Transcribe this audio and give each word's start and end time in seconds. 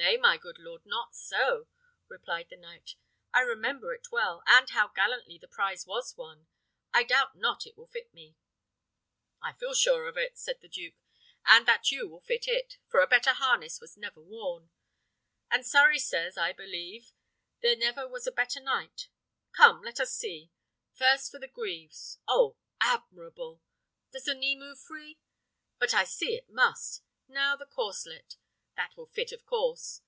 "Nay, 0.00 0.16
my 0.16 0.36
good 0.36 0.58
lord, 0.60 0.86
not 0.86 1.12
so," 1.16 1.66
replied 2.06 2.46
the 2.50 2.56
knight; 2.56 2.94
"I 3.34 3.40
remember 3.40 3.92
it 3.92 4.12
well, 4.12 4.44
and 4.46 4.70
how 4.70 4.86
gallantly 4.94 5.38
the 5.38 5.48
prize 5.48 5.86
was 5.88 6.16
won. 6.16 6.46
I 6.94 7.02
doubt 7.02 7.34
not 7.36 7.66
it 7.66 7.76
will 7.76 7.88
fit 7.88 8.14
me." 8.14 8.36
"I 9.42 9.54
feel 9.54 9.70
full 9.70 9.74
sure 9.74 10.06
of 10.06 10.16
it," 10.16 10.38
said 10.38 10.60
the 10.60 10.68
duke, 10.68 10.94
"and 11.44 11.66
that 11.66 11.90
you 11.90 12.08
will 12.08 12.20
fit 12.20 12.46
it, 12.46 12.78
for 12.86 13.00
a 13.00 13.08
better 13.08 13.32
harness 13.32 13.80
was 13.80 13.96
never 13.96 14.20
worn; 14.22 14.70
and 15.50 15.66
Surrey 15.66 15.98
says, 15.98 16.36
and 16.36 16.44
I 16.46 16.52
believe, 16.52 17.10
there 17.60 17.74
never 17.76 18.06
was 18.06 18.24
a 18.28 18.32
better 18.32 18.60
knight. 18.60 19.08
Come! 19.50 19.82
let 19.82 19.98
us 19.98 20.12
see; 20.14 20.52
first, 20.92 21.32
for 21.32 21.40
the 21.40 21.48
greaves. 21.48 22.18
Oh, 22.28 22.56
admirable! 22.80 23.62
Does 24.12 24.26
the 24.26 24.34
knee 24.34 24.54
move 24.56 24.78
free? 24.80 25.18
But 25.80 25.92
I 25.92 26.04
see 26.04 26.36
it 26.36 26.48
must. 26.48 27.02
Now 27.26 27.56
the 27.56 27.66
corslet: 27.66 28.36
that 28.76 28.96
will 28.96 29.06
fit 29.06 29.32
of 29.32 29.44
course. 29.44 30.02